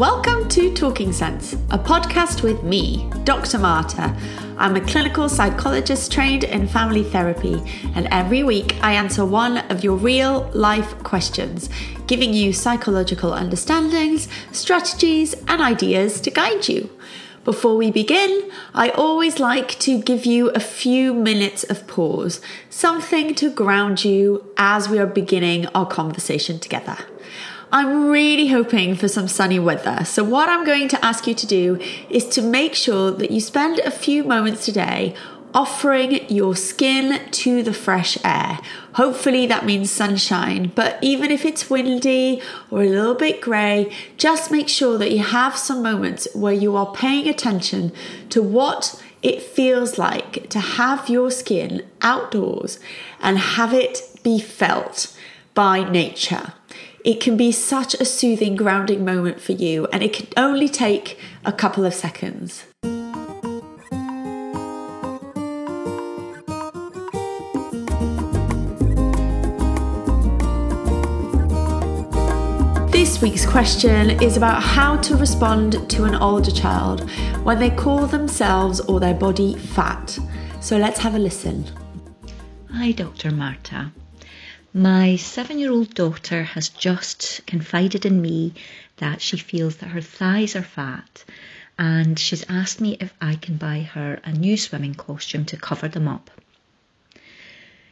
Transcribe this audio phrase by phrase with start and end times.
[0.00, 3.58] Welcome to Talking Sense, a podcast with me, Dr.
[3.58, 4.16] Marta.
[4.56, 7.62] I'm a clinical psychologist trained in family therapy,
[7.94, 11.68] and every week I answer one of your real life questions,
[12.06, 16.88] giving you psychological understandings, strategies, and ideas to guide you.
[17.44, 22.40] Before we begin, I always like to give you a few minutes of pause,
[22.70, 26.96] something to ground you as we are beginning our conversation together.
[27.72, 30.04] I'm really hoping for some sunny weather.
[30.04, 33.40] So, what I'm going to ask you to do is to make sure that you
[33.40, 35.14] spend a few moments today
[35.54, 38.58] offering your skin to the fresh air.
[38.94, 44.50] Hopefully, that means sunshine, but even if it's windy or a little bit grey, just
[44.50, 47.92] make sure that you have some moments where you are paying attention
[48.30, 52.80] to what it feels like to have your skin outdoors
[53.20, 55.16] and have it be felt
[55.54, 56.52] by nature.
[57.02, 61.18] It can be such a soothing, grounding moment for you, and it can only take
[61.46, 62.66] a couple of seconds.
[72.92, 77.08] This week's question is about how to respond to an older child
[77.44, 80.18] when they call themselves or their body fat.
[80.60, 81.64] So let's have a listen.
[82.70, 83.30] Hi, Dr.
[83.30, 83.90] Marta.
[84.72, 88.54] My seven year old daughter has just confided in me
[88.98, 91.24] that she feels that her thighs are fat
[91.76, 95.88] and she's asked me if I can buy her a new swimming costume to cover
[95.88, 96.30] them up.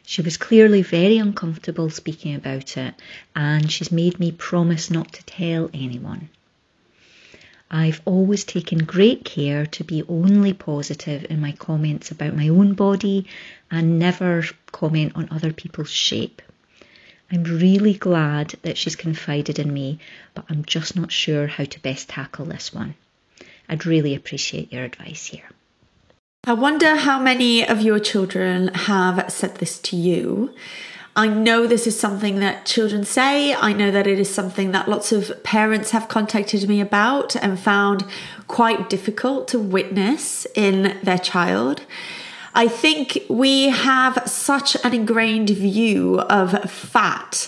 [0.05, 2.95] She was clearly very uncomfortable speaking about it
[3.35, 6.29] and she's made me promise not to tell anyone.
[7.69, 12.73] I've always taken great care to be only positive in my comments about my own
[12.73, 13.25] body
[13.69, 16.41] and never comment on other people's shape.
[17.31, 19.99] I'm really glad that she's confided in me,
[20.33, 22.95] but I'm just not sure how to best tackle this one.
[23.67, 25.49] I'd really appreciate your advice here.
[26.45, 30.55] I wonder how many of your children have said this to you.
[31.15, 33.53] I know this is something that children say.
[33.53, 37.59] I know that it is something that lots of parents have contacted me about and
[37.59, 38.05] found
[38.47, 41.81] quite difficult to witness in their child.
[42.59, 47.47] I think we have such an ingrained view of fat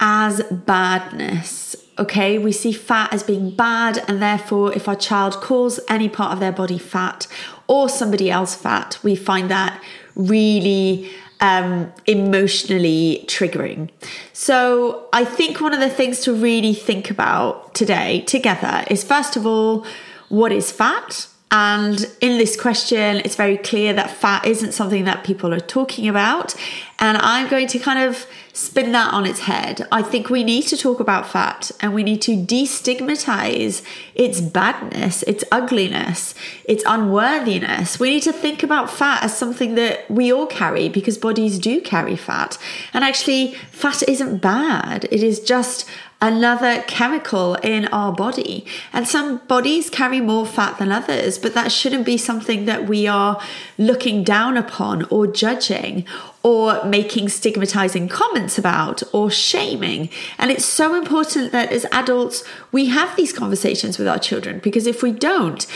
[0.00, 1.76] as badness.
[1.96, 6.32] Okay, we see fat as being bad, and therefore, if our child calls any part
[6.32, 7.28] of their body fat
[7.68, 9.80] or somebody else fat, we find that
[10.16, 11.08] really
[11.40, 13.90] um, emotionally triggering.
[14.32, 19.36] So, I think one of the things to really think about today together is first
[19.36, 19.86] of all,
[20.28, 21.28] what is fat?
[21.50, 26.06] And in this question, it's very clear that fat isn't something that people are talking
[26.06, 26.54] about.
[26.98, 29.86] And I'm going to kind of spin that on its head.
[29.92, 33.82] I think we need to talk about fat and we need to destigmatize
[34.14, 38.00] its badness, its ugliness, its unworthiness.
[38.00, 41.80] We need to think about fat as something that we all carry because bodies do
[41.80, 42.58] carry fat.
[42.92, 45.88] And actually, fat isn't bad, it is just
[46.20, 48.66] another chemical in our body.
[48.92, 53.06] And some bodies carry more fat than others, but that shouldn't be something that we
[53.06, 53.40] are
[53.76, 56.04] looking down upon or judging
[56.42, 60.08] or making stigmatizing comments about or shaming.
[60.38, 62.42] And it's so important that as adults,
[62.72, 65.66] we have these conversations with our children because if we don't,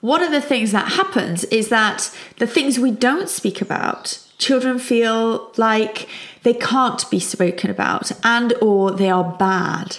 [0.00, 4.78] one of the things that happens is that the things we don't speak about children
[4.78, 6.08] feel like
[6.42, 9.96] they can't be spoken about and or they are bad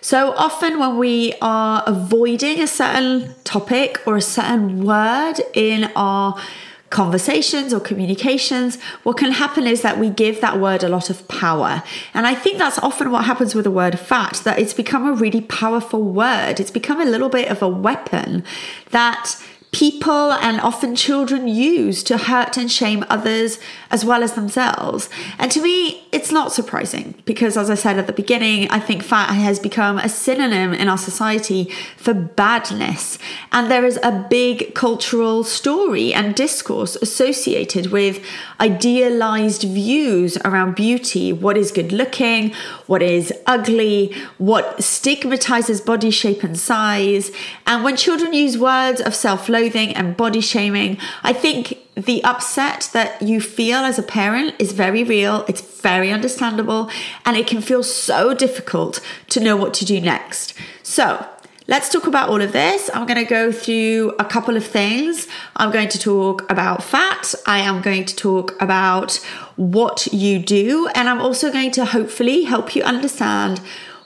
[0.00, 6.40] so often when we are avoiding a certain topic or a certain word in our
[6.88, 11.26] conversations or communications, what can happen is that we give that word a lot of
[11.28, 11.82] power.
[12.14, 15.12] And I think that's often what happens with the word fat, that it's become a
[15.12, 16.58] really powerful word.
[16.58, 18.42] It's become a little bit of a weapon
[18.90, 19.36] that
[19.72, 23.58] people and often children use to hurt and shame others
[23.90, 25.08] as well as themselves.
[25.38, 29.02] And to me, it's not surprising because, as I said at the beginning, I think
[29.02, 33.16] fat has become a synonym in our society for badness.
[33.52, 38.24] And there is a big cultural story and discourse associated with
[38.58, 42.52] idealized views around beauty what is good looking,
[42.86, 47.30] what is ugly, what stigmatizes body shape and size.
[47.66, 52.88] And when children use words of self loathing and body shaming, I think the upset
[52.92, 56.90] that you feel as a parent is very real, it's very understandable,
[57.24, 60.54] and it can feel so difficult to know what to do next.
[60.82, 61.26] So,
[61.68, 62.90] Let's talk about all of this.
[62.92, 65.28] I'm going to go through a couple of things.
[65.54, 67.32] I'm going to talk about fat.
[67.46, 69.14] I am going to talk about
[69.54, 70.88] what you do.
[70.96, 73.60] And I'm also going to hopefully help you understand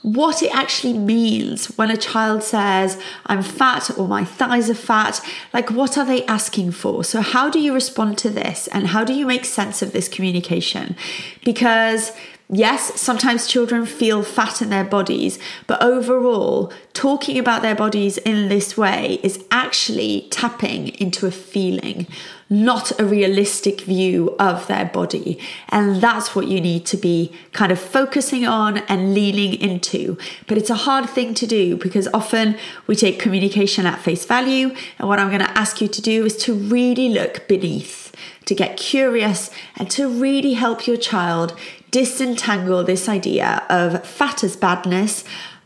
[0.04, 5.18] what it actually means when a child says, I'm fat or my thighs are fat.
[5.54, 7.02] Like, what are they asking for?
[7.04, 8.68] So, how do you respond to this?
[8.68, 10.94] And how do you make sense of this communication?
[11.42, 12.12] Because
[12.56, 18.48] Yes, sometimes children feel fat in their bodies, but overall, talking about their bodies in
[18.48, 22.06] this way is actually tapping into a feeling,
[22.48, 25.36] not a realistic view of their body.
[25.70, 30.16] And that's what you need to be kind of focusing on and leaning into.
[30.46, 32.56] But it's a hard thing to do because often
[32.86, 34.76] we take communication at face value.
[35.00, 38.04] And what I'm going to ask you to do is to really look beneath
[38.44, 41.56] to get curious and to really help your child
[41.94, 45.22] disentangle this idea of fat as badness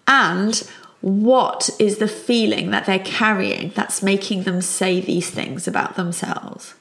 [0.07, 0.69] and
[1.01, 6.75] what is the feeling that they're carrying that's making them say these things about themselves.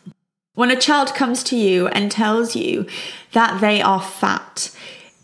[0.56, 2.88] When a child comes to you and tells you
[3.32, 4.76] that they are fat,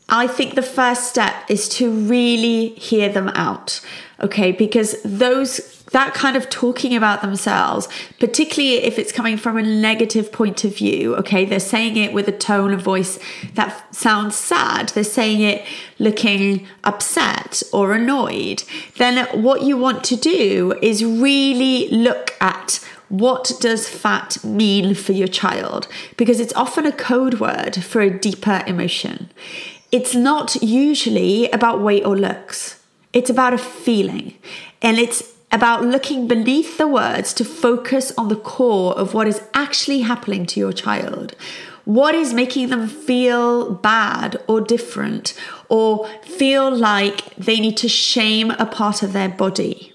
[0.08, 3.82] I think the first step is to really hear them out.
[4.22, 7.88] Okay, because those that kind of talking about themselves,
[8.20, 12.28] particularly if it's coming from a negative point of view, okay, they're saying it with
[12.28, 13.20] a tone of voice
[13.54, 15.66] that sounds sad, they're saying it
[16.00, 18.64] looking upset or annoyed,
[18.98, 25.12] then what you want to do is really look at what does fat mean for
[25.12, 25.88] your child
[26.18, 29.30] because it's often a code word for a deeper emotion.
[29.92, 32.82] It's not usually about weight or looks.
[33.14, 34.34] It's about a feeling.
[34.82, 39.48] And it's about looking beneath the words to focus on the core of what is
[39.54, 41.36] actually happening to your child.
[41.86, 45.40] What is making them feel bad or different
[45.70, 49.93] or feel like they need to shame a part of their body?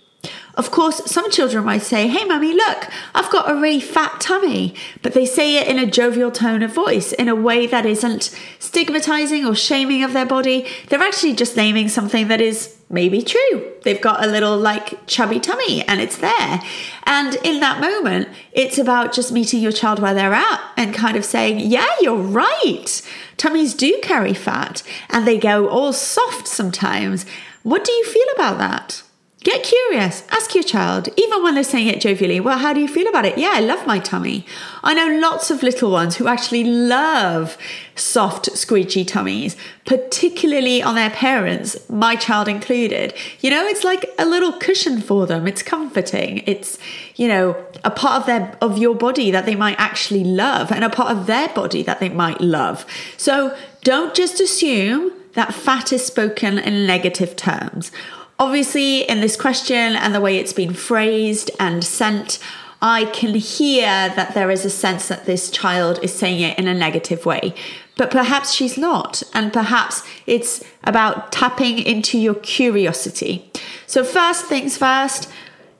[0.58, 4.74] Of course, some children might say, Hey, mummy, look, I've got a really fat tummy.
[5.02, 8.36] But they say it in a jovial tone of voice, in a way that isn't
[8.58, 10.66] stigmatizing or shaming of their body.
[10.88, 13.72] They're actually just naming something that is maybe true.
[13.84, 16.60] They've got a little like chubby tummy and it's there.
[17.04, 21.16] And in that moment, it's about just meeting your child where they're at and kind
[21.16, 23.00] of saying, Yeah, you're right.
[23.36, 27.26] Tummies do carry fat and they go all soft sometimes.
[27.62, 29.02] What do you feel about that?
[29.44, 30.24] Get curious.
[30.30, 33.24] Ask your child, even when they're saying it jovially, well, how do you feel about
[33.24, 33.38] it?
[33.38, 34.44] Yeah, I love my tummy.
[34.82, 37.56] I know lots of little ones who actually love
[37.94, 39.56] soft, squidgy tummies,
[39.86, 43.14] particularly on their parents, my child included.
[43.38, 45.46] You know, it's like a little cushion for them.
[45.46, 46.38] It's comforting.
[46.38, 46.76] It's,
[47.14, 50.82] you know, a part of their of your body that they might actually love and
[50.82, 52.84] a part of their body that they might love.
[53.16, 57.92] So don't just assume that fat is spoken in negative terms.
[58.40, 62.38] Obviously, in this question and the way it's been phrased and sent,
[62.80, 66.68] I can hear that there is a sense that this child is saying it in
[66.68, 67.52] a negative way.
[67.96, 73.50] But perhaps she's not, and perhaps it's about tapping into your curiosity.
[73.88, 75.28] So, first things first,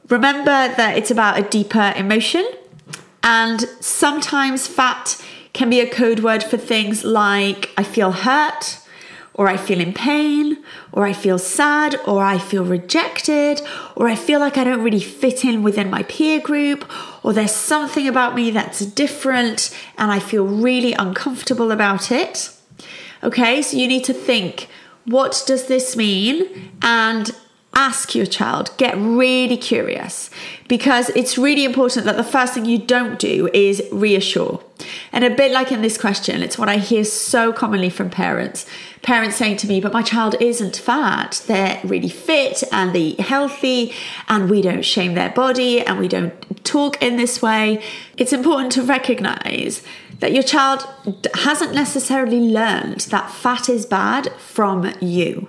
[0.09, 2.45] remember that it's about a deeper emotion,
[3.23, 5.23] and sometimes fat
[5.53, 8.81] can be a code word for things like I feel hurt,
[9.39, 10.59] or I feel in pain,
[10.91, 13.63] or I feel sad, or I feel rejected,
[13.95, 16.85] or I feel like I don't really fit in within my peer group,
[17.25, 22.51] or there's something about me that's different and I feel really uncomfortable about it.
[23.23, 24.69] Okay, so you need to think
[25.05, 26.73] what does this mean?
[26.83, 27.31] And
[27.79, 30.31] ask your child, get really curious
[30.67, 34.61] because it's really important that the first thing you don't do is reassure.
[35.13, 38.67] And a bit like in this question, it's what I hear so commonly from parents.
[39.03, 41.43] Parents saying to me, but my child isn't fat.
[41.47, 43.93] They're really fit and they eat healthy,
[44.29, 47.83] and we don't shame their body and we don't talk in this way.
[48.17, 49.83] It's important to recognize
[50.21, 50.87] that your child
[51.35, 55.49] hasn't necessarily learned that fat is bad from you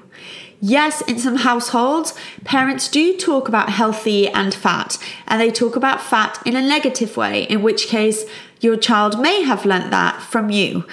[0.61, 2.13] yes, in some households,
[2.43, 7.17] parents do talk about healthy and fat, and they talk about fat in a negative
[7.17, 8.25] way, in which case
[8.61, 10.85] your child may have learnt that from you.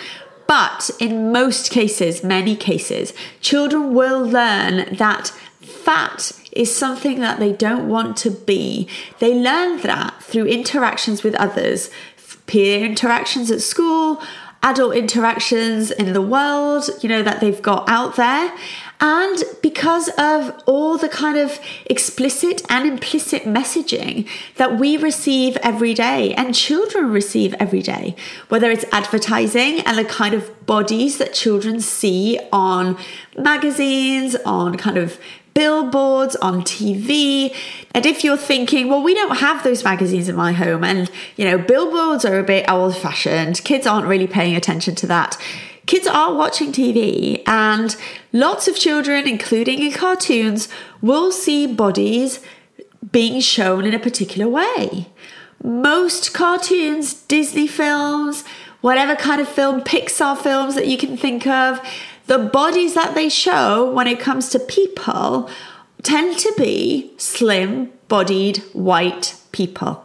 [0.47, 7.53] But in most cases, many cases, children will learn that fat is something that they
[7.53, 8.89] don't want to be.
[9.19, 11.91] They learn that through interactions with others,
[12.47, 14.23] peer interactions at school,
[14.63, 18.53] adult interactions in the world, you know, that they've got out there.
[19.01, 24.27] And because of all the kind of explicit and implicit messaging
[24.57, 28.17] that we receive every day and children receive every day,
[28.49, 32.97] whether it's advertising and the kind of bodies that children see on
[33.37, 35.19] magazines, on kind of
[35.57, 37.55] billboards, on TV.
[37.95, 41.47] And if you're thinking, well, we don't have those magazines in my home, and you
[41.47, 45.39] know, billboards are a bit old fashioned, kids aren't really paying attention to that.
[45.87, 47.95] Kids are watching TV, and
[48.33, 50.69] lots of children, including in cartoons,
[51.01, 52.41] will see bodies
[53.13, 55.07] being shown in a particular way.
[55.63, 58.45] Most cartoons, Disney films,
[58.81, 61.81] whatever kind of film, Pixar films that you can think of,
[62.27, 65.49] the bodies that they show when it comes to people
[66.03, 70.03] tend to be slim bodied white people.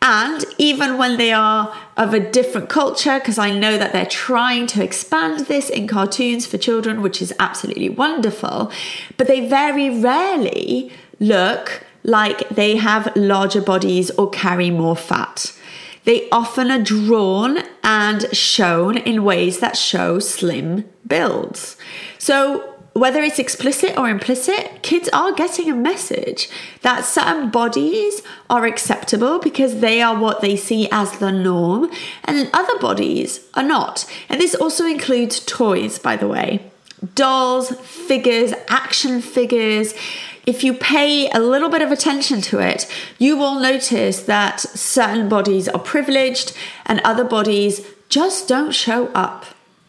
[0.00, 4.66] And even when they are of a different culture, because I know that they're trying
[4.68, 8.70] to expand this in cartoons for children, which is absolutely wonderful,
[9.16, 15.52] but they very rarely look like they have larger bodies or carry more fat.
[16.04, 21.76] They often are drawn and shown in ways that show slim builds.
[22.18, 26.48] So, whether it's explicit or implicit, kids are getting a message
[26.82, 31.90] that certain bodies are acceptable because they are what they see as the norm,
[32.24, 34.04] and then other bodies are not.
[34.28, 36.70] And this also includes toys, by the way
[37.14, 39.94] dolls, figures, action figures,
[40.46, 45.28] if you pay a little bit of attention to it, you will notice that certain
[45.28, 49.44] bodies are privileged and other bodies just don't show up.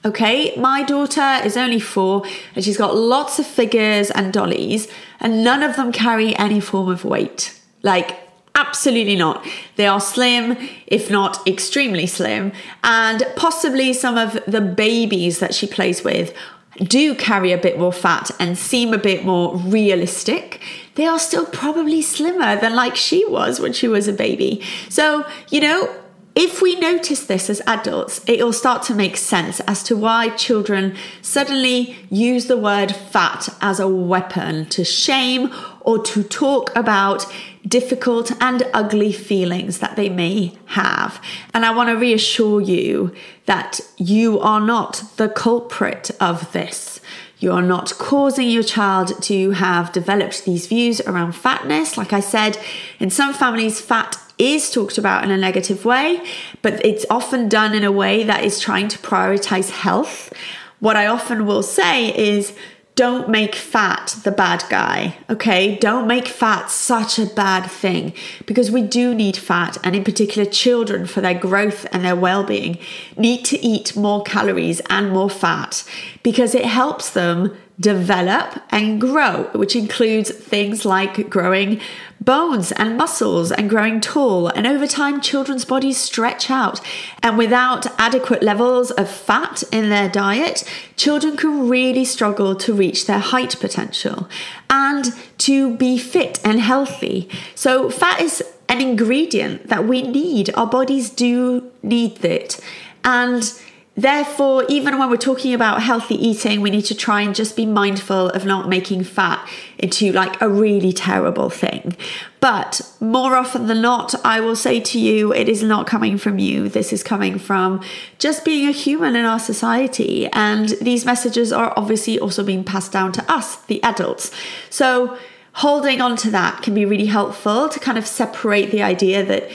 [0.05, 2.23] Okay, my daughter is only four
[2.55, 4.87] and she's got lots of figures and dollies,
[5.19, 7.59] and none of them carry any form of weight.
[7.83, 8.17] Like,
[8.55, 9.45] absolutely not.
[9.75, 15.67] They are slim, if not extremely slim, and possibly some of the babies that she
[15.67, 16.33] plays with
[16.77, 20.61] do carry a bit more fat and seem a bit more realistic,
[20.95, 24.61] they are still probably slimmer than like she was when she was a baby.
[24.87, 25.93] So, you know,
[26.35, 30.29] if we notice this as adults, it will start to make sense as to why
[30.29, 37.25] children suddenly use the word fat as a weapon to shame or to talk about
[37.67, 41.21] difficult and ugly feelings that they may have.
[41.53, 43.13] And I want to reassure you
[43.45, 46.98] that you are not the culprit of this.
[47.39, 51.97] You are not causing your child to have developed these views around fatness.
[51.97, 52.57] Like I said,
[52.99, 56.21] in some families, fat is talked about in a negative way,
[56.61, 60.33] but it's often done in a way that is trying to prioritize health.
[60.79, 62.53] What I often will say is,
[62.99, 65.77] don't make fat the bad guy, okay?
[65.77, 68.11] Don't make fat such a bad thing
[68.45, 72.43] because we do need fat, and in particular, children for their growth and their well
[72.43, 72.77] being
[73.15, 75.85] need to eat more calories and more fat
[76.23, 81.79] because it helps them develop and grow, which includes things like growing
[82.21, 84.47] bones and muscles and growing tall.
[84.47, 86.81] And over time, children's bodies stretch out.
[87.23, 90.63] And without adequate levels of fat in their diet,
[90.95, 94.27] children can really struggle to reach their height potential
[94.69, 97.29] and to be fit and healthy.
[97.55, 100.53] So, fat is an ingredient that we need.
[100.55, 102.59] Our bodies do need it.
[103.03, 103.51] And
[103.99, 107.65] Therefore, even when we're talking about healthy eating, we need to try and just be
[107.65, 109.45] mindful of not making fat
[109.77, 111.97] into like a really terrible thing.
[112.39, 116.39] But more often than not, I will say to you, it is not coming from
[116.39, 116.69] you.
[116.69, 117.81] This is coming from
[118.19, 120.27] just being a human in our society.
[120.27, 124.31] And these messages are obviously also being passed down to us, the adults.
[124.69, 125.17] So,
[125.55, 129.49] holding on to that can be really helpful to kind of separate the idea that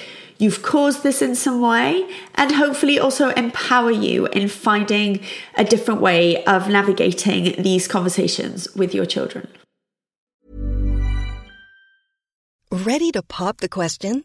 [0.44, 5.20] you've caused this in some way, and hopefully also empower you in finding
[5.56, 9.48] a different way of navigating these conversations with your children.
[12.70, 14.24] Ready to pop the question?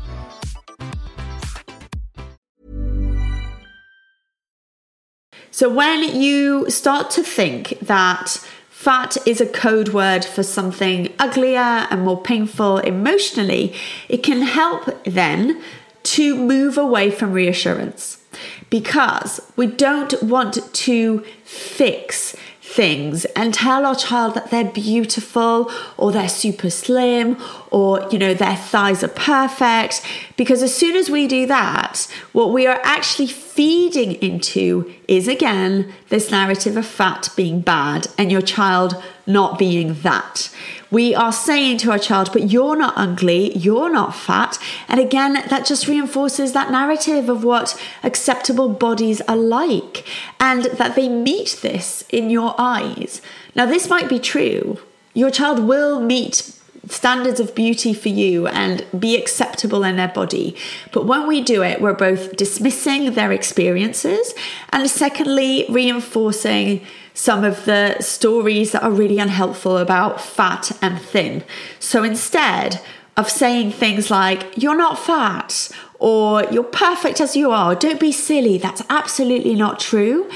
[5.53, 8.39] So, when you start to think that
[8.69, 13.75] fat is a code word for something uglier and more painful emotionally,
[14.07, 15.61] it can help then
[16.03, 18.23] to move away from reassurance.
[18.69, 22.33] Because we don't want to fix
[22.71, 27.37] things and tell our child that they're beautiful or they're super slim
[27.69, 30.01] or you know their thighs are perfect.
[30.37, 35.91] Because as soon as we do that what we are actually feeding into is again
[36.09, 40.49] this narrative of fat being bad and your child not being that
[40.91, 44.59] we are saying to our child, but you're not ugly, you're not fat.
[44.89, 50.05] And again, that just reinforces that narrative of what acceptable bodies are like
[50.39, 53.21] and that they meet this in your eyes.
[53.55, 54.79] Now, this might be true.
[55.13, 56.57] Your child will meet
[56.89, 60.55] standards of beauty for you and be acceptable in their body.
[60.91, 64.33] But when we do it, we're both dismissing their experiences
[64.69, 66.81] and secondly, reinforcing
[67.13, 71.43] some of the stories that are really unhelpful about fat and thin.
[71.79, 72.81] So instead
[73.17, 78.11] of saying things like, you're not fat or you're perfect as you are, don't be
[78.11, 80.29] silly, that's absolutely not true.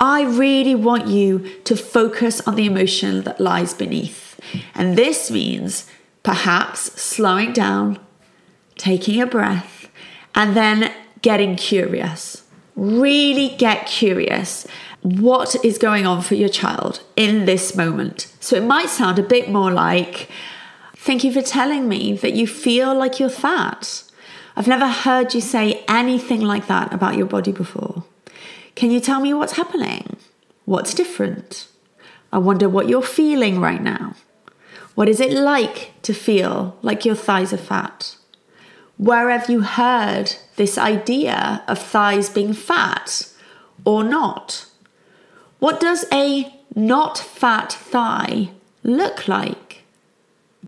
[0.00, 4.38] I really want you to focus on the emotion that lies beneath.
[4.74, 5.90] And this means
[6.22, 7.98] perhaps slowing down,
[8.76, 9.90] taking a breath,
[10.34, 10.92] and then
[11.22, 12.44] getting curious.
[12.76, 14.66] Really get curious
[15.02, 18.32] what is going on for your child in this moment.
[18.40, 20.28] So it might sound a bit more like,
[20.96, 24.02] Thank you for telling me that you feel like you're fat.
[24.56, 28.04] I've never heard you say anything like that about your body before.
[28.74, 30.16] Can you tell me what's happening?
[30.64, 31.68] What's different?
[32.32, 34.16] I wonder what you're feeling right now.
[34.96, 38.16] What is it like to feel like your thighs are fat?
[38.98, 43.32] Where have you heard this idea of thighs being fat
[43.84, 44.66] or not?
[45.58, 48.50] What does a not fat thigh
[48.82, 49.82] look like?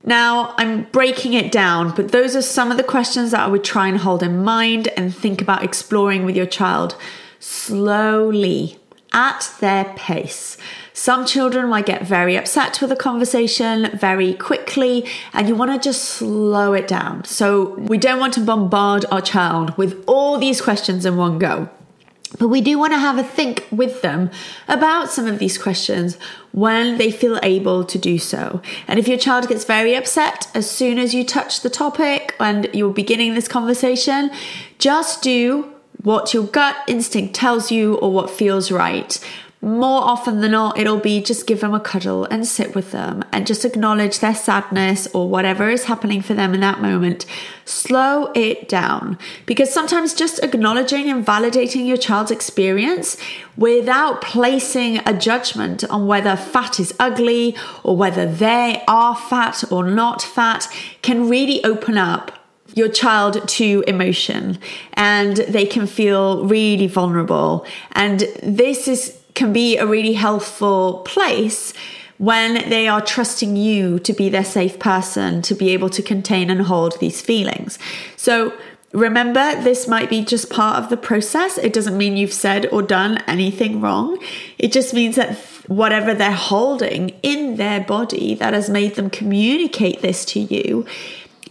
[0.03, 3.65] Now, I'm breaking it down, but those are some of the questions that I would
[3.65, 6.97] try and hold in mind and think about exploring with your child
[7.39, 8.79] slowly
[9.13, 10.57] at their pace.
[10.93, 15.79] Some children might get very upset with a conversation very quickly, and you want to
[15.79, 17.25] just slow it down.
[17.25, 21.69] So, we don't want to bombard our child with all these questions in one go.
[22.39, 24.31] But we do want to have a think with them
[24.69, 26.17] about some of these questions
[26.53, 28.63] when they feel able to do so.
[28.87, 32.69] And if your child gets very upset as soon as you touch the topic and
[32.73, 34.31] you're beginning this conversation,
[34.79, 39.19] just do what your gut instinct tells you or what feels right
[39.63, 43.23] more often than not, it'll be just give them a cuddle and sit with them
[43.31, 47.27] and just acknowledge their sadness or whatever is happening for them in that moment.
[47.67, 53.19] Slow it down because sometimes just acknowledging and validating your child's experience
[53.55, 59.85] without placing a judgment on whether fat is ugly or whether they are fat or
[59.85, 60.69] not fat
[61.03, 62.33] can really open up
[62.75, 64.59] your child to emotion
[64.95, 67.67] and they can feel really vulnerable.
[67.93, 71.73] And this is can be a really helpful place
[72.19, 76.51] when they are trusting you to be their safe person to be able to contain
[76.51, 77.79] and hold these feelings.
[78.17, 78.53] So
[78.93, 81.57] remember, this might be just part of the process.
[81.57, 84.23] It doesn't mean you've said or done anything wrong.
[84.59, 90.03] It just means that whatever they're holding in their body that has made them communicate
[90.03, 90.85] this to you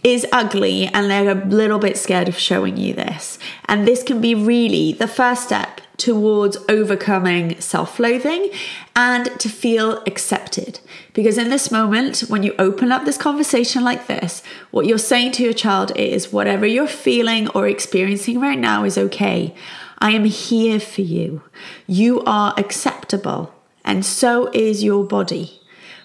[0.04, 3.36] is ugly and they're a little bit scared of showing you this.
[3.64, 8.50] And this can be really the first step towards overcoming self loathing
[8.96, 10.80] and to feel accepted.
[11.12, 15.32] Because in this moment, when you open up this conversation like this, what you're saying
[15.32, 19.54] to your child is whatever you're feeling or experiencing right now is okay.
[19.98, 21.42] I am here for you.
[21.86, 25.60] You are acceptable, and so is your body.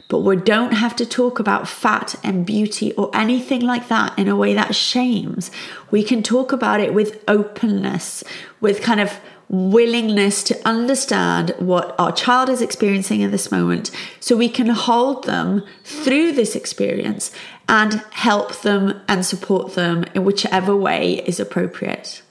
[0.07, 4.27] But we don't have to talk about fat and beauty or anything like that in
[4.27, 5.49] a way that shames.
[5.89, 8.23] We can talk about it with openness,
[8.59, 14.35] with kind of willingness to understand what our child is experiencing in this moment so
[14.35, 17.31] we can hold them through this experience
[17.67, 22.21] and help them and support them in whichever way is appropriate.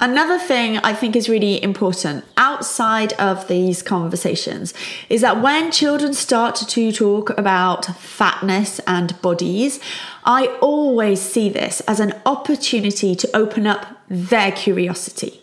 [0.00, 4.74] Another thing I think is really important outside of these conversations
[5.08, 9.78] is that when children start to talk about fatness and bodies,
[10.24, 15.40] I always see this as an opportunity to open up their curiosity.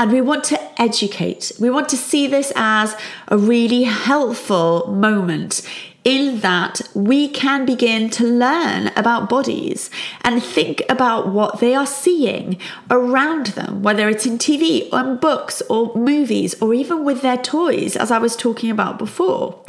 [0.00, 1.52] And we want to educate.
[1.60, 2.96] We want to see this as
[3.28, 5.60] a really helpful moment
[6.04, 9.90] in that we can begin to learn about bodies
[10.22, 12.58] and think about what they are seeing
[12.90, 17.36] around them, whether it's in TV or in books or movies or even with their
[17.36, 19.62] toys, as I was talking about before.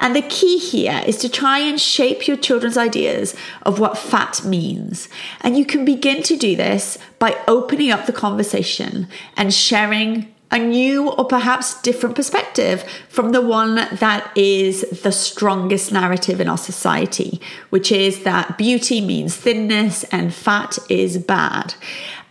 [0.00, 4.42] And the key here is to try and shape your children's ideas of what fat
[4.44, 5.08] means.
[5.42, 10.58] And you can begin to do this by opening up the conversation and sharing a
[10.58, 16.58] new or perhaps different perspective from the one that is the strongest narrative in our
[16.58, 21.74] society, which is that beauty means thinness and fat is bad.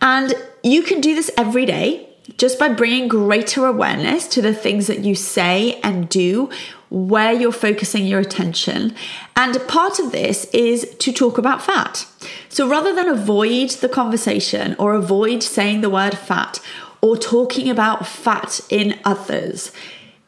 [0.02, 4.86] And you can do this every day just by bringing greater awareness to the things
[4.86, 6.50] that you say and do
[6.90, 8.94] where you're focusing your attention.
[9.36, 12.06] And part of this is to talk about fat.
[12.48, 16.60] So rather than avoid the conversation or avoid saying the word fat
[17.02, 19.72] or talking about fat in others,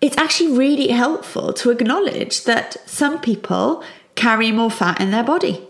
[0.01, 5.67] it's actually really helpful to acknowledge that some people carry more fat in their body.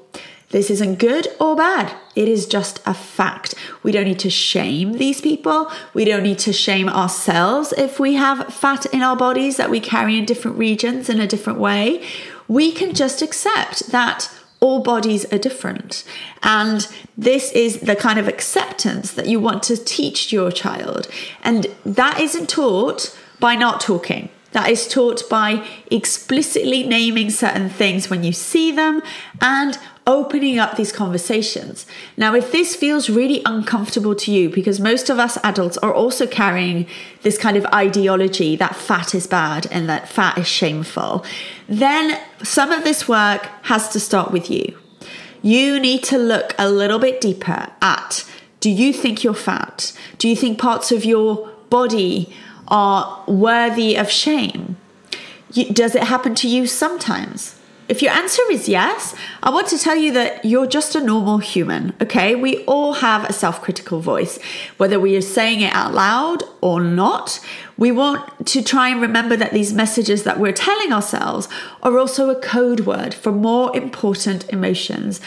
[0.52, 1.94] This isn't good or bad.
[2.14, 3.54] It is just a fact.
[3.82, 5.72] We don't need to shame these people.
[5.94, 9.80] We don't need to shame ourselves if we have fat in our bodies that we
[9.80, 12.04] carry in different regions in a different way.
[12.48, 14.30] We can just accept that
[14.62, 16.04] all bodies are different.
[16.42, 16.86] And
[17.18, 21.08] this is the kind of acceptance that you want to teach your child.
[21.42, 24.30] And that isn't taught by not talking.
[24.52, 29.02] That is taught by explicitly naming certain things when you see them
[29.40, 31.86] and opening up these conversations.
[32.16, 36.26] Now, if this feels really uncomfortable to you, because most of us adults are also
[36.26, 36.86] carrying
[37.22, 41.24] this kind of ideology that fat is bad and that fat is shameful,
[41.68, 44.76] then some of this work has to start with you.
[45.40, 48.24] You need to look a little bit deeper at
[48.60, 49.92] do you think you're fat?
[50.18, 52.32] Do you think parts of your body
[52.68, 54.76] are worthy of shame?
[55.50, 57.58] Does it happen to you sometimes?
[57.92, 61.36] If your answer is yes, I want to tell you that you're just a normal
[61.36, 62.34] human, okay?
[62.34, 64.38] We all have a self critical voice,
[64.78, 67.38] whether we are saying it out loud or not.
[67.76, 71.50] We want to try and remember that these messages that we're telling ourselves
[71.82, 75.20] are also a code word for more important emotions,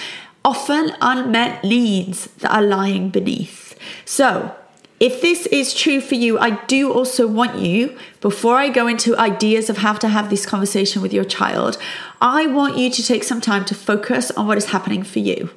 [0.44, 3.78] often unmet needs that are lying beneath.
[4.06, 4.56] So,
[5.00, 9.18] if this is true for you, I do also want you, before I go into
[9.18, 11.78] ideas of how to have this conversation with your child,
[12.22, 15.50] I want you to take some time to focus on what is happening for you.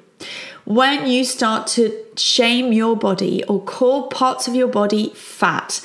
[0.65, 5.81] When you start to shame your body or call parts of your body fat,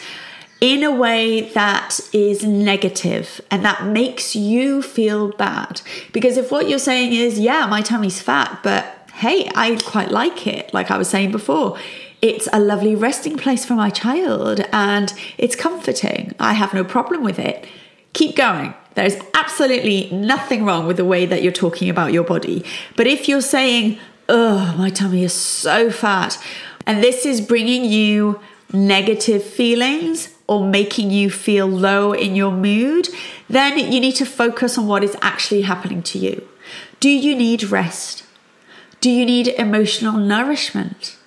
[0.59, 5.81] in a way that is negative and that makes you feel bad.
[6.13, 8.85] Because if what you're saying is, yeah, my tummy's fat, but
[9.15, 11.77] hey, I quite like it, like I was saying before,
[12.23, 16.33] it's a lovely resting place for my child and it's comforting.
[16.39, 17.67] I have no problem with it.
[18.13, 18.73] Keep going.
[18.95, 22.63] There's absolutely nothing wrong with the way that you're talking about your body.
[22.95, 26.41] But if you're saying, oh, my tummy is so fat,
[26.85, 28.39] and this is bringing you
[28.71, 33.09] negative feelings or making you feel low in your mood,
[33.49, 36.47] then you need to focus on what is actually happening to you.
[37.01, 38.23] Do you need rest?
[39.01, 41.17] Do you need emotional nourishment?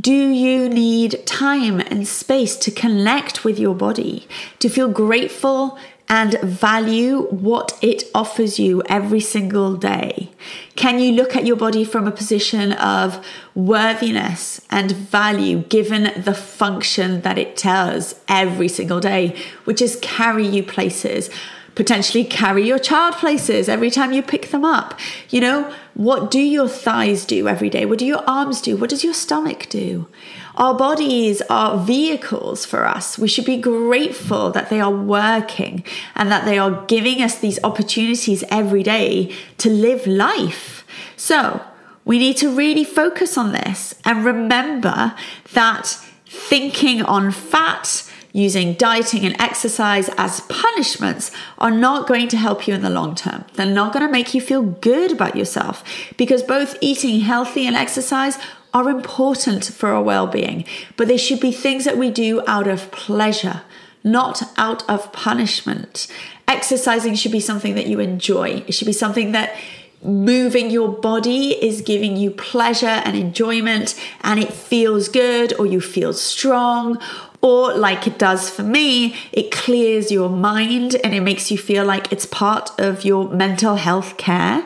[0.00, 4.26] Do you need time and space to connect with your body,
[4.58, 5.78] to feel grateful
[6.08, 10.30] and value what it offers you every single day?
[10.76, 13.24] Can you look at your body from a position of
[13.54, 20.46] worthiness and value given the function that it does every single day, which is carry
[20.46, 21.28] you places?
[21.74, 24.98] Potentially carry your child places every time you pick them up.
[25.30, 27.84] You know, what do your thighs do every day?
[27.86, 28.76] What do your arms do?
[28.76, 30.08] What does your stomach do?
[30.56, 33.18] Our bodies are vehicles for us.
[33.18, 37.58] We should be grateful that they are working and that they are giving us these
[37.64, 40.84] opportunities every day to live life.
[41.16, 41.62] So,
[42.04, 45.14] we need to really focus on this and remember
[45.52, 52.66] that thinking on fat, using dieting and exercise as punishments are not going to help
[52.66, 53.44] you in the long term.
[53.54, 55.84] They're not going to make you feel good about yourself
[56.16, 58.38] because both eating healthy and exercise
[58.72, 60.64] are important for our well being,
[60.96, 63.62] but they should be things that we do out of pleasure,
[64.02, 66.06] not out of punishment.
[66.48, 69.54] Exercising should be something that you enjoy, it should be something that
[70.02, 75.80] moving your body is giving you pleasure and enjoyment and it feels good or you
[75.80, 76.98] feel strong
[77.42, 81.84] or like it does for me, it clears your mind and it makes you feel
[81.84, 84.64] like it's part of your mental health care.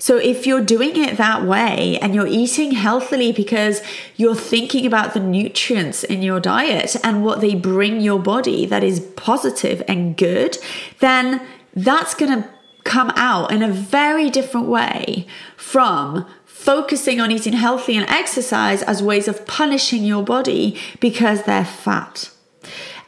[0.00, 3.82] So if you're doing it that way and you're eating healthily because
[4.16, 8.82] you're thinking about the nutrients in your diet and what they bring your body that
[8.82, 10.58] is positive and good,
[10.98, 11.40] then
[11.74, 12.48] that's going to
[12.84, 15.26] come out in a very different way
[15.56, 16.26] from
[16.68, 22.30] focusing on eating healthy and exercise as ways of punishing your body because they're fat.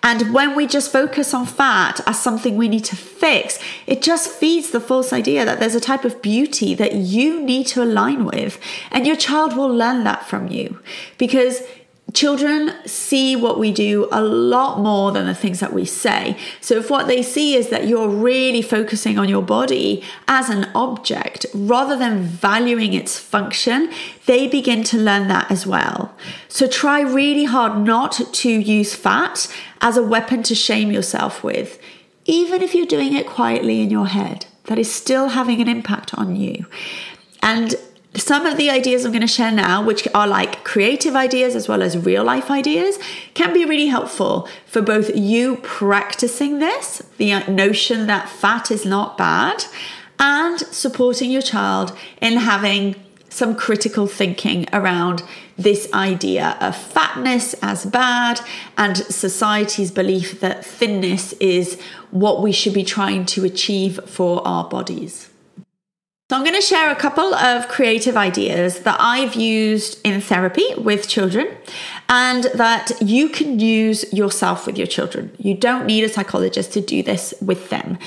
[0.02, 4.30] And when we just focus on fat as something we need to fix, it just
[4.30, 8.24] feeds the false idea that there's a type of beauty that you need to align
[8.24, 8.58] with.
[8.90, 10.80] And your child will learn that from you
[11.18, 11.60] because
[12.14, 16.36] Children see what we do a lot more than the things that we say.
[16.60, 20.70] So, if what they see is that you're really focusing on your body as an
[20.74, 23.92] object rather than valuing its function,
[24.26, 26.14] they begin to learn that as well.
[26.48, 29.46] So, try really hard not to use fat
[29.80, 31.78] as a weapon to shame yourself with,
[32.24, 34.46] even if you're doing it quietly in your head.
[34.64, 36.66] That is still having an impact on you.
[37.42, 37.74] And
[38.16, 41.68] some of the ideas I'm going to share now, which are like creative ideas as
[41.68, 42.98] well as real life ideas,
[43.34, 48.84] can be really helpful for both you practicing this, the uh, notion that fat is
[48.84, 49.64] not bad,
[50.18, 52.96] and supporting your child in having
[53.28, 55.22] some critical thinking around
[55.56, 58.40] this idea of fatness as bad
[58.76, 64.68] and society's belief that thinness is what we should be trying to achieve for our
[64.68, 65.30] bodies.
[66.40, 71.06] I'm going to share a couple of creative ideas that I've used in therapy with
[71.06, 71.54] children
[72.08, 75.36] and that you can use yourself with your children.
[75.36, 77.98] You don't need a psychologist to do this with them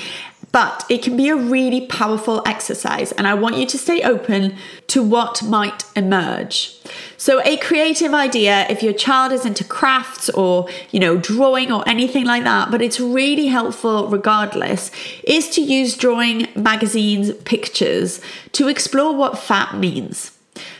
[0.54, 3.10] but it can be a really powerful exercise.
[3.10, 4.54] And I want you to stay open
[4.86, 6.78] to what might emerge.
[7.16, 11.82] So, a creative idea, if your child is into crafts or, you know, drawing or
[11.88, 14.92] anything like that, but it's really helpful regardless,
[15.24, 18.20] is to use drawing magazines, pictures
[18.52, 20.30] to explore what fat means.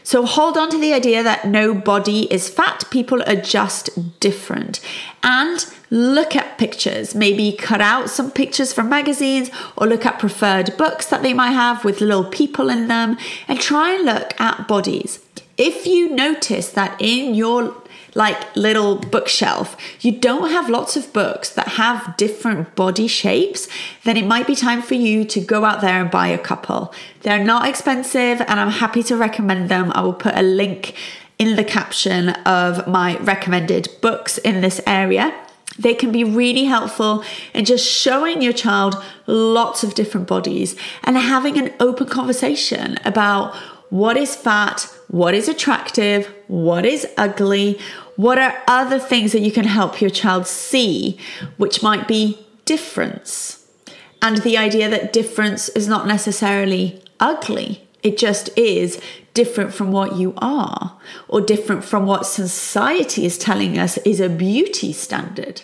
[0.04, 4.78] So hold on to the idea that no body is fat, people are just different.
[5.24, 10.76] And look at pictures, maybe cut out some pictures from magazines or look at preferred
[10.76, 13.16] books that they might have with little people in them
[13.48, 15.20] and try and look at bodies.
[15.56, 17.76] If you notice that in your
[18.16, 23.68] like little bookshelf, you don't have lots of books that have different body shapes,
[24.04, 26.92] then it might be time for you to go out there and buy a couple.
[27.22, 29.92] They're not expensive and I'm happy to recommend them.
[29.94, 30.94] I will put a link
[31.38, 35.34] in the caption of my recommended books in this area.
[35.78, 41.16] They can be really helpful in just showing your child lots of different bodies and
[41.16, 43.54] having an open conversation about
[43.90, 47.78] what is fat, what is attractive, what is ugly,
[48.16, 51.18] what are other things that you can help your child see,
[51.56, 53.64] which might be difference?
[54.22, 59.00] And the idea that difference is not necessarily ugly, it just is
[59.32, 64.28] different from what you are, or different from what society is telling us is a
[64.28, 65.62] beauty standard.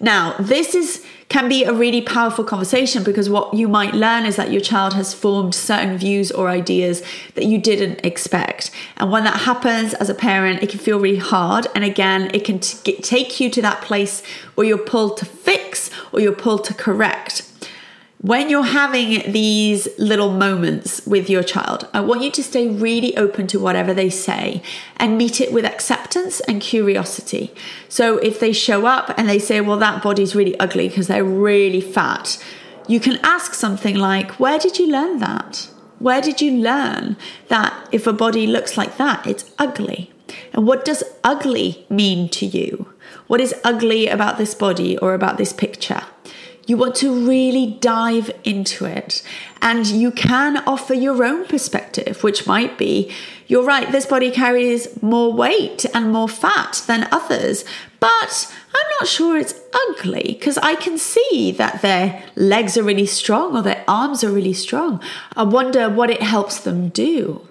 [0.00, 4.34] Now, this is can be a really powerful conversation because what you might learn is
[4.34, 7.04] that your child has formed certain views or ideas
[7.36, 8.72] that you didn't expect.
[8.96, 11.68] And when that happens as a parent, it can feel really hard.
[11.72, 14.24] And again, it can t- take you to that place
[14.56, 17.49] where you're pulled to fix or you're pulled to correct
[18.22, 23.16] when you're having these little moments with your child, I want you to stay really
[23.16, 24.62] open to whatever they say
[24.98, 27.50] and meet it with acceptance and curiosity.
[27.88, 31.24] So if they show up and they say, Well, that body's really ugly because they're
[31.24, 32.42] really fat,
[32.86, 35.70] you can ask something like, Where did you learn that?
[35.98, 37.16] Where did you learn
[37.48, 40.12] that if a body looks like that, it's ugly?
[40.52, 42.92] And what does ugly mean to you?
[43.28, 46.02] What is ugly about this body or about this picture?
[46.70, 49.24] You want to really dive into it.
[49.60, 53.10] And you can offer your own perspective, which might be
[53.48, 57.64] you're right, this body carries more weight and more fat than others,
[57.98, 63.04] but I'm not sure it's ugly because I can see that their legs are really
[63.06, 65.02] strong or their arms are really strong.
[65.34, 67.48] I wonder what it helps them do.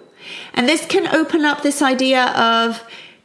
[0.54, 2.82] And this can open up this idea of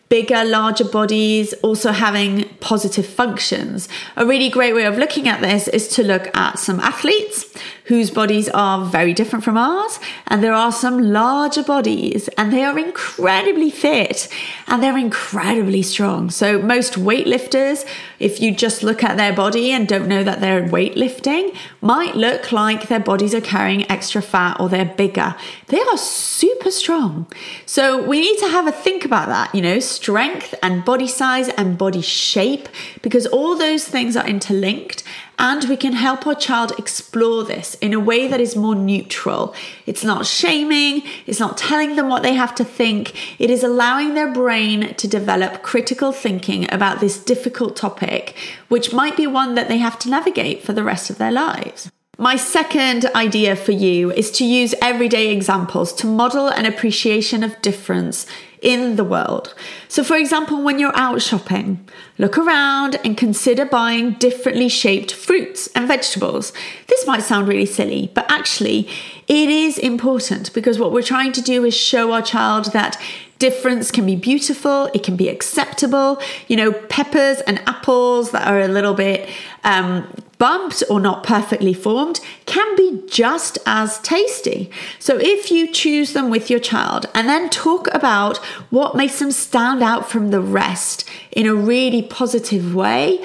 [0.10, 3.90] bigger, larger bodies also having positive functions.
[4.16, 7.46] A really great way of looking at this is to look at some athletes.
[7.86, 12.64] Whose bodies are very different from ours, and there are some larger bodies, and they
[12.64, 14.28] are incredibly fit
[14.68, 16.30] and they're incredibly strong.
[16.30, 17.86] So, most weightlifters,
[18.20, 22.52] if you just look at their body and don't know that they're weightlifting, might look
[22.52, 25.36] like their bodies are carrying extra fat or they're bigger.
[25.68, 27.28] They are super strong.
[27.66, 31.50] So, we need to have a think about that, you know, strength and body size
[31.50, 32.68] and body shape,
[33.02, 35.04] because all those things are interlinked
[35.38, 39.54] and we can help our child explore this in a way that is more neutral.
[39.86, 44.14] It's not shaming, it's not telling them what they have to think, it is allowing
[44.14, 48.36] their brain to develop critical thinking about this difficult topic,
[48.68, 51.92] which might be one that they have to navigate for the rest of their lives.
[52.18, 57.62] My second idea for you is to use everyday examples to model an appreciation of
[57.62, 58.26] difference
[58.66, 59.54] in the world.
[59.88, 65.68] So, for example, when you're out shopping, look around and consider buying differently shaped fruits
[65.76, 66.52] and vegetables.
[66.88, 68.90] This might sound really silly, but actually,
[69.28, 73.00] it is important because what we're trying to do is show our child that
[73.38, 76.20] difference can be beautiful, it can be acceptable.
[76.48, 79.30] You know, peppers and apples that are a little bit
[79.64, 84.70] um, bumped or not perfectly formed can be just as tasty.
[85.00, 88.38] So if you choose them with your child and then talk about
[88.70, 93.24] what makes them stand out from the rest in a really positive way,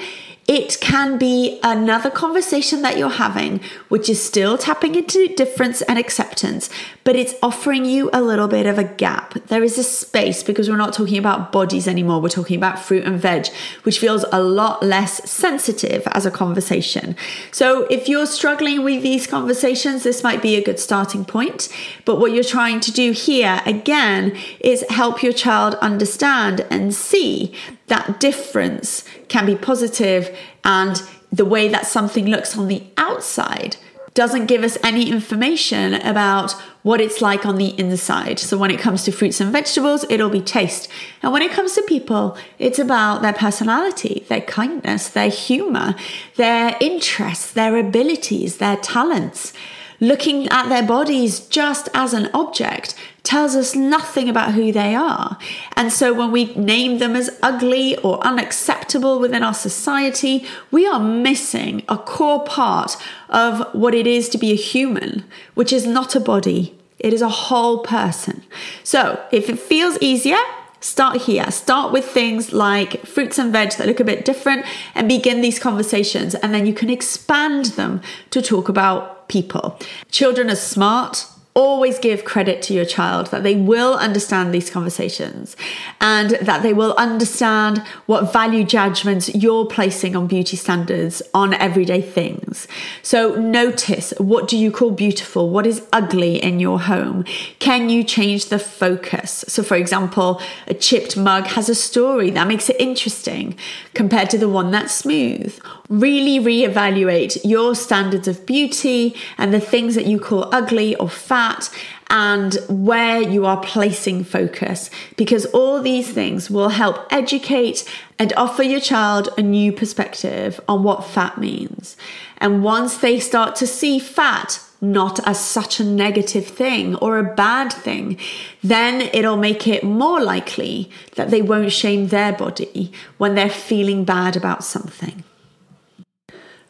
[0.51, 5.97] it can be another conversation that you're having, which is still tapping into difference and
[5.97, 6.69] acceptance,
[7.05, 9.33] but it's offering you a little bit of a gap.
[9.47, 12.19] There is a space because we're not talking about bodies anymore.
[12.19, 13.47] We're talking about fruit and veg,
[13.83, 17.15] which feels a lot less sensitive as a conversation.
[17.53, 21.69] So if you're struggling with these conversations, this might be a good starting point.
[22.03, 27.55] But what you're trying to do here, again, is help your child understand and see
[27.91, 33.75] that difference can be positive and the way that something looks on the outside
[34.13, 38.39] doesn't give us any information about what it's like on the inside.
[38.39, 40.87] So when it comes to fruits and vegetables, it'll be taste.
[41.21, 45.95] And when it comes to people, it's about their personality, their kindness, their humor,
[46.37, 49.53] their interests, their abilities, their talents.
[49.99, 52.95] Looking at their bodies just as an object
[53.31, 55.37] tells us nothing about who they are.
[55.77, 60.99] And so when we name them as ugly or unacceptable within our society, we are
[60.99, 62.97] missing a core part
[63.29, 67.21] of what it is to be a human, which is not a body, it is
[67.21, 68.43] a whole person.
[68.83, 70.43] So if it feels easier,
[70.83, 71.51] Start here.
[71.51, 74.65] Start with things like fruits and veg that look a bit different
[74.95, 76.33] and begin these conversations.
[76.33, 79.77] And then you can expand them to talk about people.
[80.09, 85.57] Children are smart, always give credit to your child that they will understand these conversations
[85.99, 92.01] and that they will understand what value judgments you're placing on beauty standards on everyday
[92.01, 92.67] things.
[93.01, 95.49] So notice what do you call beautiful?
[95.49, 97.25] What is ugly in your home?
[97.59, 99.43] Can you change the focus?
[99.49, 103.57] So for example, a chipped mug has a story that makes it interesting
[103.93, 105.59] compared to the one that's smooth.
[105.89, 111.40] Really reevaluate your standards of beauty and the things that you call ugly or fat
[111.41, 111.69] that
[112.09, 117.79] and where you are placing focus because all these things will help educate
[118.19, 121.97] and offer your child a new perspective on what fat means.
[122.37, 127.35] And once they start to see fat not as such a negative thing or a
[127.35, 128.17] bad thing,
[128.63, 134.03] then it'll make it more likely that they won't shame their body when they're feeling
[134.03, 135.23] bad about something.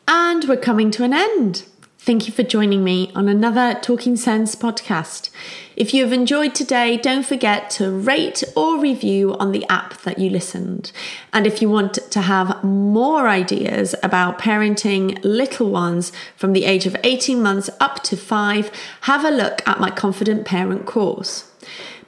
[0.08, 1.64] And we're coming to an end.
[2.04, 5.30] Thank you for joining me on another Talking Sense podcast.
[5.76, 10.18] If you have enjoyed today, don't forget to rate or review on the app that
[10.18, 10.92] you listened.
[11.32, 16.88] And if you want to have more ideas about parenting little ones from the age
[16.88, 21.51] of 18 months up to five, have a look at my Confident Parent course.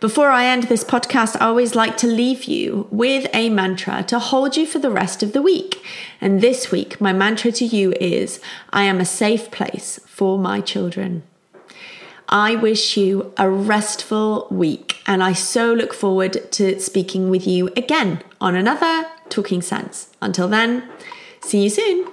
[0.03, 4.19] Before I end this podcast, I always like to leave you with a mantra to
[4.19, 5.81] hold you for the rest of the week.
[6.19, 8.41] And this week, my mantra to you is
[8.73, 11.23] I am a safe place for my children.
[12.27, 17.67] I wish you a restful week, and I so look forward to speaking with you
[17.77, 20.09] again on another Talking Sense.
[20.21, 20.83] Until then,
[21.39, 22.12] see you soon.